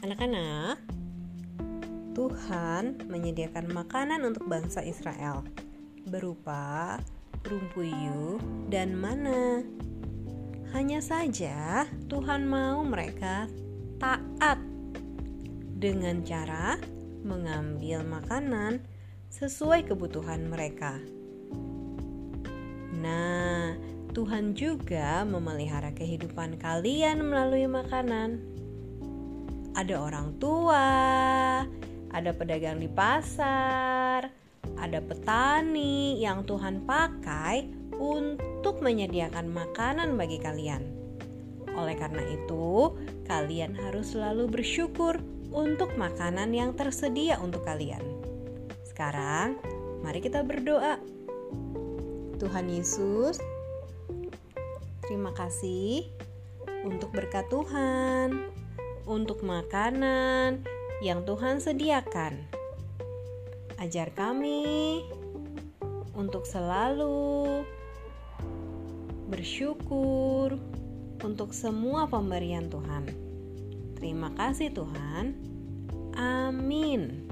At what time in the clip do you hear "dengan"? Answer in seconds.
15.76-16.24